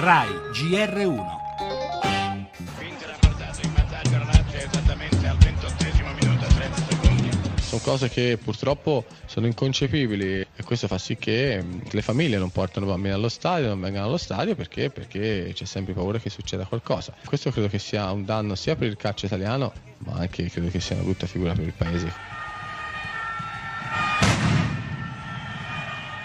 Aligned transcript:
RAI 0.00 0.28
GR1 0.52 1.26
Vince 2.78 3.06
la 3.06 3.16
partita 3.18 3.50
in 3.64 3.72
vantaggio 3.74 4.10
la 4.18 4.24
Lazio 4.26 4.58
esattamente 4.58 5.26
al 5.26 5.36
28 5.38 5.84
minuto 6.20 6.44
e 6.44 6.48
30 6.54 6.76
secondi. 6.88 7.30
Sono 7.56 7.82
cose 7.82 8.08
che 8.08 8.38
purtroppo 8.40 9.06
sono 9.26 9.46
inconcepibili 9.46 10.38
e 10.38 10.62
questo 10.64 10.86
fa 10.86 10.98
sì 10.98 11.16
che 11.16 11.60
mh, 11.60 11.80
le 11.90 12.02
famiglie 12.02 12.38
non 12.38 12.50
portano 12.50 12.86
bambini 12.86 13.12
allo 13.12 13.28
stadio, 13.28 13.66
non 13.66 13.80
vengano 13.80 14.06
allo 14.06 14.18
stadio 14.18 14.54
perché? 14.54 14.88
Perché 14.90 15.50
c'è 15.52 15.64
sempre 15.64 15.94
paura 15.94 16.20
che 16.20 16.30
succeda 16.30 16.64
qualcosa. 16.64 17.12
Questo 17.24 17.50
credo 17.50 17.66
che 17.66 17.80
sia 17.80 18.08
un 18.12 18.24
danno 18.24 18.54
sia 18.54 18.76
per 18.76 18.86
il 18.86 18.96
calcio 18.96 19.26
italiano, 19.26 19.72
ma 19.98 20.12
anche 20.18 20.48
credo 20.48 20.68
che 20.68 20.78
sia 20.78 20.94
una 20.94 21.02
brutta 21.02 21.26
figura 21.26 21.54
per 21.54 21.64
il 21.64 21.74
paese. 21.76 22.37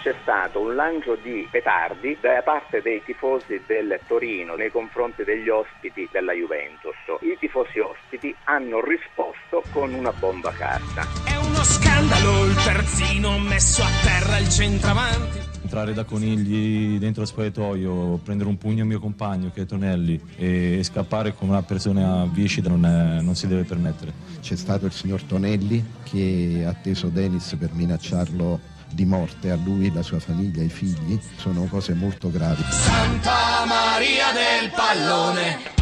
C'è 0.03 0.13
stato 0.21 0.59
un 0.59 0.75
lancio 0.75 1.15
di 1.15 1.47
petardi 1.49 2.17
da 2.19 2.41
parte 2.43 2.81
dei 2.81 3.01
tifosi 3.05 3.63
del 3.65 3.97
Torino 4.05 4.55
nei 4.55 4.69
confronti 4.69 5.23
degli 5.23 5.47
ospiti 5.47 6.09
della 6.11 6.33
Juventus. 6.33 6.93
I 7.21 7.37
tifosi 7.39 7.79
ospiti 7.79 8.35
hanno 8.43 8.83
risposto 8.83 9.63
con 9.71 9.93
una 9.93 10.11
bomba 10.11 10.51
carta. 10.51 11.07
È 11.23 11.37
uno 11.37 11.63
scandalo 11.63 12.45
il 12.47 12.55
terzino 12.55 13.39
messo 13.39 13.81
a 13.81 13.87
terra 14.03 14.37
il 14.39 14.49
centravanti. 14.49 15.39
entrare 15.61 15.93
da 15.93 16.03
conigli 16.03 16.99
dentro 16.99 17.21
lo 17.21 17.27
spogliatoio, 17.27 18.19
prendere 18.25 18.49
un 18.49 18.57
pugno 18.57 18.81
al 18.81 18.87
mio 18.87 18.99
compagno 18.99 19.51
che 19.53 19.61
è 19.61 19.65
Tonelli 19.65 20.19
e, 20.35 20.79
e 20.79 20.83
scappare 20.83 21.33
come 21.33 21.51
una 21.51 21.63
persona 21.63 22.27
viscida 22.29 22.67
non, 22.67 22.85
è- 22.85 23.21
non 23.21 23.35
si 23.35 23.47
deve 23.47 23.63
permettere. 23.63 24.11
C'è 24.41 24.57
stato 24.57 24.85
il 24.85 24.91
signor 24.91 25.23
Tonelli 25.23 25.81
che 26.03 26.63
ha 26.65 26.69
atteso 26.69 27.07
Denis 27.07 27.55
per 27.57 27.71
minacciarlo 27.71 28.71
di 28.93 29.05
morte 29.05 29.51
a 29.51 29.55
lui, 29.55 29.91
la 29.91 30.01
sua 30.01 30.19
famiglia, 30.19 30.63
i 30.63 30.69
figli. 30.69 31.19
Sono 31.37 31.65
cose 31.65 31.93
molto 31.93 32.29
gravi. 32.29 32.63
Santa 32.69 33.65
Maria 33.65 34.25
del 34.31 34.71
Pallone. 34.71 35.72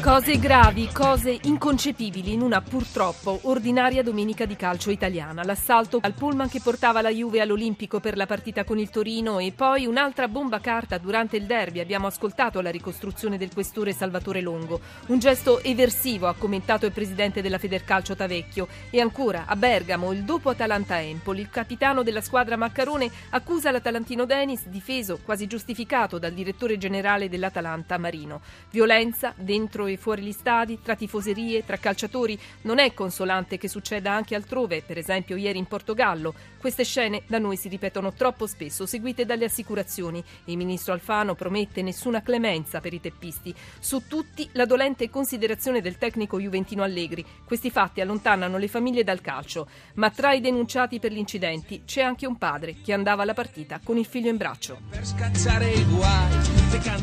Cose 0.00 0.38
gravi, 0.38 0.88
cose 0.94 1.38
inconcepibili 1.42 2.32
in 2.32 2.40
una 2.40 2.62
purtroppo 2.62 3.38
ordinaria 3.42 4.02
domenica 4.02 4.46
di 4.46 4.56
calcio 4.56 4.90
italiana. 4.90 5.44
L'assalto 5.44 5.98
al 6.00 6.14
pullman 6.14 6.48
che 6.48 6.62
portava 6.62 7.02
la 7.02 7.10
Juve 7.10 7.42
all'Olimpico 7.42 8.00
per 8.00 8.16
la 8.16 8.24
partita 8.24 8.64
con 8.64 8.78
il 8.78 8.88
Torino 8.88 9.40
e 9.40 9.52
poi 9.52 9.84
un'altra 9.84 10.26
bomba 10.26 10.58
carta 10.58 10.96
durante 10.96 11.36
il 11.36 11.44
derby. 11.44 11.80
Abbiamo 11.80 12.06
ascoltato 12.06 12.62
la 12.62 12.70
ricostruzione 12.70 13.36
del 13.36 13.52
questore 13.52 13.92
Salvatore 13.92 14.40
Longo. 14.40 14.80
Un 15.08 15.18
gesto 15.18 15.62
eversivo, 15.62 16.28
ha 16.28 16.34
commentato 16.34 16.86
il 16.86 16.92
presidente 16.92 17.42
della 17.42 17.58
Federcalcio 17.58 18.16
Tavecchio. 18.16 18.68
E 18.88 19.02
ancora, 19.02 19.44
a 19.46 19.54
Bergamo, 19.54 20.12
il 20.12 20.22
dopo 20.24 20.48
Atalanta-Empoli, 20.48 21.42
il 21.42 21.50
capitano 21.50 22.02
della 22.02 22.22
squadra 22.22 22.56
Maccarone 22.56 23.10
accusa 23.30 23.70
l'Atalantino 23.70 24.24
Denis, 24.24 24.66
difeso, 24.66 25.20
quasi 25.22 25.46
giustificato 25.46 26.18
dal 26.18 26.32
direttore 26.32 26.78
generale 26.78 27.28
dell'Atalanta 27.28 27.98
Marino. 27.98 28.40
Violenza 28.70 29.34
dentro 29.36 29.88
e 29.89 29.89
fuori 29.96 30.22
gli 30.22 30.32
stadi, 30.32 30.80
tra 30.82 30.96
tifoserie, 30.96 31.64
tra 31.64 31.76
calciatori. 31.76 32.38
Non 32.62 32.78
è 32.78 32.94
consolante 32.94 33.58
che 33.58 33.68
succeda 33.68 34.12
anche 34.12 34.34
altrove, 34.34 34.82
per 34.82 34.98
esempio 34.98 35.36
ieri 35.36 35.58
in 35.58 35.66
Portogallo. 35.66 36.34
Queste 36.58 36.84
scene 36.84 37.22
da 37.26 37.38
noi 37.38 37.56
si 37.56 37.68
ripetono 37.68 38.12
troppo 38.12 38.46
spesso, 38.46 38.86
seguite 38.86 39.24
dalle 39.24 39.46
assicurazioni. 39.46 40.22
Il 40.44 40.56
ministro 40.56 40.92
Alfano 40.92 41.34
promette 41.34 41.82
nessuna 41.82 42.22
clemenza 42.22 42.80
per 42.80 42.92
i 42.92 43.00
teppisti. 43.00 43.54
Su 43.78 44.06
tutti 44.06 44.48
la 44.52 44.66
dolente 44.66 45.08
considerazione 45.10 45.80
del 45.80 45.98
tecnico 45.98 46.38
juventino 46.38 46.82
Allegri. 46.82 47.24
Questi 47.44 47.70
fatti 47.70 48.00
allontanano 48.00 48.58
le 48.58 48.68
famiglie 48.68 49.04
dal 49.04 49.20
calcio. 49.20 49.68
Ma 49.94 50.10
tra 50.10 50.32
i 50.32 50.40
denunciati 50.40 50.98
per 50.98 51.12
gli 51.12 51.18
incidenti 51.18 51.82
c'è 51.84 52.02
anche 52.02 52.26
un 52.26 52.36
padre 52.36 52.76
che 52.82 52.92
andava 52.92 53.22
alla 53.22 53.34
partita 53.34 53.80
con 53.82 53.96
il 53.96 54.06
figlio 54.06 54.30
in 54.30 54.36
braccio. 54.36 54.78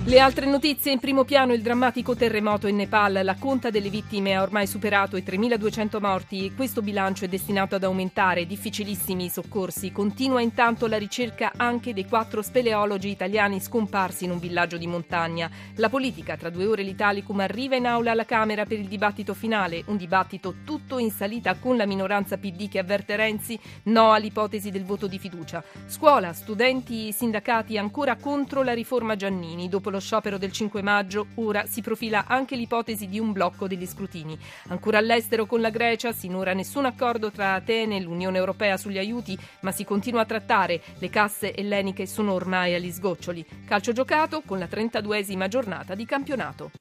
Le 0.06 0.20
altre 0.20 0.46
notizie 0.46 0.92
in 0.92 1.00
primo 1.00 1.26
piano 1.26 1.54
il 1.54 1.62
drammatico 1.62 2.16
terremoto 2.16 2.68
in 2.68 2.77
Nepal, 2.78 3.20
la 3.24 3.36
conta 3.36 3.70
delle 3.70 3.90
vittime 3.90 4.36
ha 4.36 4.42
ormai 4.42 4.68
superato 4.68 5.18
i 5.18 5.24
3.200 5.24 6.00
morti 6.00 6.46
e 6.46 6.54
questo 6.54 6.82
bilancio 6.82 7.26
è 7.26 7.28
destinato 7.28 7.76
ad 7.76 7.84
aumentare, 7.84 8.46
difficilissimi 8.46 9.26
i 9.26 9.30
soccorsi. 9.30 9.92
Continua 9.92 10.40
intanto 10.42 10.88
la 10.88 10.98
ricerca 10.98 11.52
anche 11.58 11.94
dei 11.94 12.06
quattro 12.06 12.42
speleologi 12.42 13.10
italiani 13.10 13.60
scomparsi 13.60 14.26
in 14.26 14.32
un 14.32 14.40
villaggio 14.40 14.78
di 14.78 14.88
montagna. 14.88 15.50
La 15.76 15.90
politica 15.90 16.38
tra 16.38 16.50
due 16.50 16.66
ore 16.66 16.84
l'Italicum 16.84 17.40
arriva 17.40 17.76
in 17.76 17.88
aula 17.88 18.12
alla 18.12 18.26
Camera 18.26 18.66
per 18.66 18.80
il 18.80 18.88
dibattito 18.88 19.34
finale, 19.34 19.84
un 19.88 19.98
dibattito 19.98 20.56
tutto 20.64 21.00
in 21.00 21.12
salita 21.12 21.56
con 21.56 21.76
la 21.76 21.86
minoranza 21.86 22.38
PD 22.38 22.70
che 22.70 22.80
avverte 22.80 23.16
Renzi 23.16 23.60
no 23.84 24.12
all'ipotesi 24.14 24.70
del 24.72 24.86
voto 24.86 25.08
di 25.08 25.18
fiducia. 25.18 25.64
Scuola, 25.88 26.32
studenti, 26.32 27.12
sindacati 27.12 27.78
ancora 27.78 28.16
contro 28.16 28.62
la 28.62 28.74
riforma 28.74 29.16
Giannini. 29.16 29.68
Dopo 29.68 29.90
lo 29.90 30.00
sciopero 30.00 30.38
del 30.38 30.52
5 30.52 30.82
maggio, 30.84 31.28
ora 31.36 31.66
si 31.66 31.82
profila 31.82 32.26
anche 32.28 32.56
l'ipotesi 32.68 33.08
di 33.08 33.18
un 33.18 33.32
blocco 33.32 33.66
degli 33.66 33.86
scrutini. 33.86 34.38
Ancora 34.68 34.98
all'estero 34.98 35.46
con 35.46 35.62
la 35.62 35.70
Grecia, 35.70 36.12
sinora 36.12 36.54
nessun 36.54 36.84
accordo 36.84 37.32
tra 37.32 37.54
Atene 37.54 37.96
e 37.96 38.02
l'Unione 38.02 38.38
Europea 38.38 38.76
sugli 38.76 38.98
aiuti, 38.98 39.38
ma 39.62 39.72
si 39.72 39.86
continua 39.86 40.22
a 40.22 40.26
trattare. 40.26 40.82
Le 41.00 41.10
casse 41.10 41.56
elleniche 41.56 42.06
sono 42.06 42.34
ormai 42.34 42.76
agli 42.76 42.92
sgoccioli. 42.92 43.46
Calcio 43.66 43.94
giocato 43.94 44.42
con 44.46 44.60
la 44.60 44.66
32esima 44.66 45.48
giornata 45.48 45.96
di 45.96 46.06
campionato. 46.06 46.72